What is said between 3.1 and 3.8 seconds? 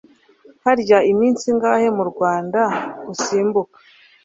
usimbuka?